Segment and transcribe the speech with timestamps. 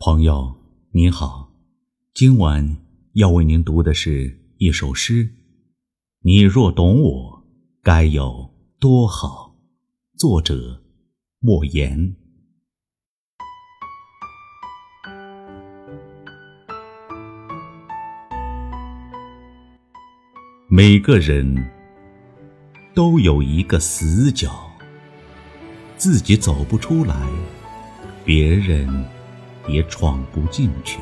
[0.00, 0.54] 朋友
[0.92, 1.50] 您好，
[2.14, 2.76] 今晚
[3.14, 5.28] 要为您读的是一首诗。
[6.20, 7.42] 你若懂我，
[7.82, 8.48] 该有
[8.78, 9.56] 多好。
[10.16, 10.80] 作者：
[11.40, 12.14] 莫言。
[20.68, 21.72] 每个人
[22.94, 24.70] 都有一个死角，
[25.96, 27.28] 自己走不出来，
[28.24, 29.17] 别人。
[29.68, 30.98] 也闯不进去。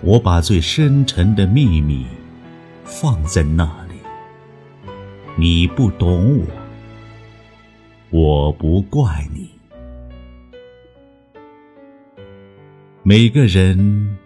[0.00, 2.06] 我把最深沉的秘密
[2.84, 3.94] 放在那里。
[5.36, 6.46] 你不懂我，
[8.10, 9.50] 我不怪你。
[13.02, 14.16] 每个人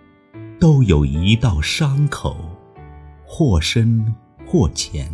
[0.58, 2.36] 都有一道伤口，
[3.24, 4.14] 或深
[4.46, 5.10] 或浅，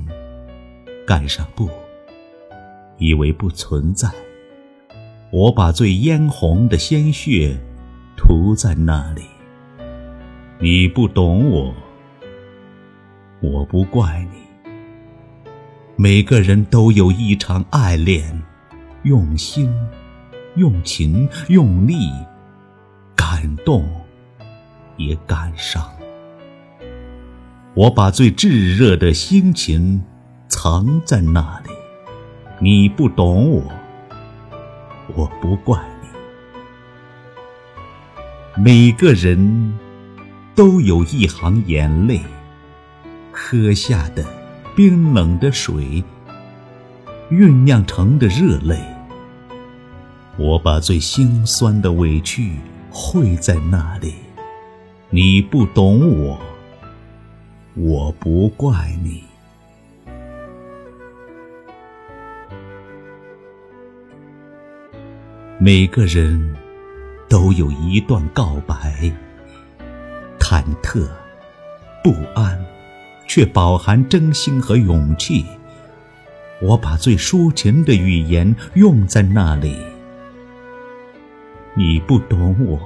[1.06, 1.68] 盖上布，
[2.98, 4.10] 以为不存在。
[5.30, 7.54] 我把最嫣红的鲜血
[8.16, 9.22] 涂在那里。
[10.58, 11.74] 你不懂我，
[13.40, 14.70] 我不怪你。
[15.96, 18.42] 每个人都有一场爱恋，
[19.02, 19.70] 用心、
[20.56, 22.10] 用情、用力，
[23.14, 23.86] 感动，
[24.96, 25.86] 也感伤。
[27.74, 30.02] 我把最炙热的心情
[30.48, 31.70] 藏在那里。
[32.60, 33.62] 你不懂我。
[35.18, 36.08] 我不怪你。
[38.62, 39.76] 每个人
[40.54, 42.20] 都有一行眼泪，
[43.32, 44.24] 喝下的
[44.76, 46.04] 冰冷的水，
[47.32, 48.78] 酝酿成的热泪。
[50.36, 52.52] 我把最心酸的委屈
[52.88, 54.14] 汇在那里。
[55.10, 56.40] 你不懂我，
[57.74, 59.24] 我不怪你。
[65.60, 66.54] 每个人
[67.28, 69.12] 都有一段告白，
[70.38, 71.04] 忐忑、
[72.00, 72.64] 不安，
[73.26, 75.44] 却饱含真心和勇气。
[76.62, 79.76] 我把最抒情的语言用在那里。
[81.74, 82.78] 你不懂我，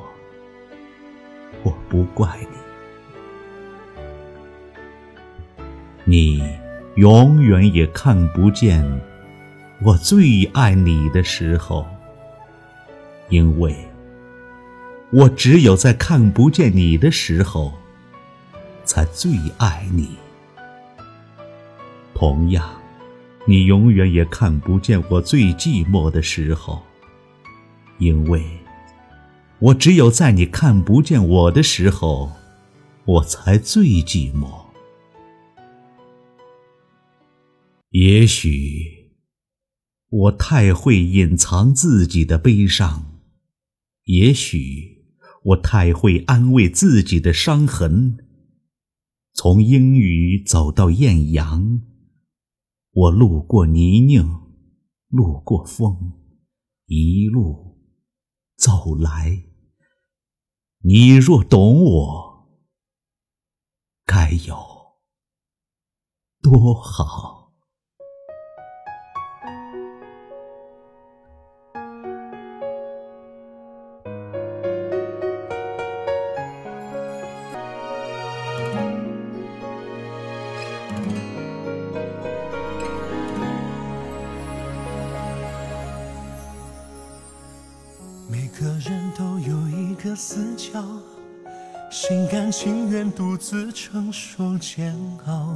[1.65, 2.47] 我不怪你。
[6.05, 6.43] 你
[6.95, 8.83] 永远也看不见
[9.83, 11.87] 我最爱你的时候。
[13.33, 13.75] 因为，
[15.11, 17.73] 我只有在看不见你的时候，
[18.85, 20.11] 才最爱你。
[22.15, 22.71] 同样，
[23.47, 26.83] 你永远也看不见我最寂寞的时候，
[27.97, 28.45] 因为，
[29.61, 32.33] 我只有在你看不见我的时候，
[33.07, 34.67] 我才最寂寞。
[37.93, 39.15] 也许，
[40.11, 43.12] 我太会隐藏自己的悲伤。
[44.05, 45.05] 也许
[45.45, 48.27] 我太会安慰自己的伤痕。
[49.35, 51.83] 从阴雨走到艳阳，
[52.91, 54.43] 我路过泥泞，
[55.09, 56.13] 路过风，
[56.87, 57.79] 一路
[58.57, 59.45] 走来。
[60.85, 62.49] 你若懂我，
[64.05, 64.57] 该有
[66.43, 67.42] 多好。
[88.33, 90.83] 每个人都有一个死角，
[91.91, 95.55] 心甘情愿独自承受煎熬，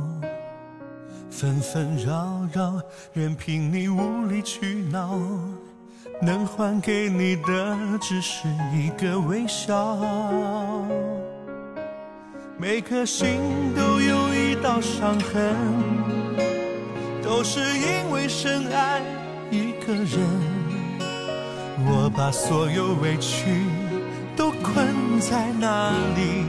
[1.30, 2.78] 纷纷扰扰，
[3.14, 5.18] 任凭你无理取闹，
[6.20, 9.96] 能还给你的只是一个微笑。
[12.58, 13.40] 每颗心
[13.74, 15.56] 都有一道伤痕，
[17.22, 19.00] 都是因为深爱
[19.50, 20.55] 一个人。
[21.84, 23.66] 我把所有委屈
[24.34, 26.46] 都困在那里，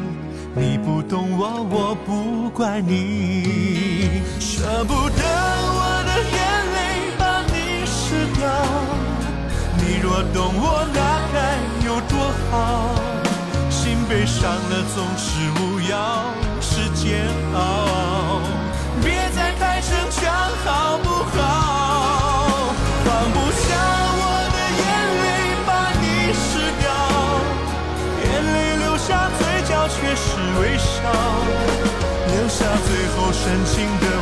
[0.56, 5.24] 你不懂我，我不怪你，舍不得
[5.76, 6.40] 我的眼
[6.76, 6.78] 泪
[7.20, 8.48] 把你湿掉，
[9.78, 11.00] 你若懂我那
[11.34, 12.96] 该有多好，
[13.70, 16.32] 心被伤了总是无药
[16.62, 18.40] 是煎熬，
[19.04, 20.34] 别再太逞强
[20.64, 21.10] 好不
[33.48, 34.17] 深情的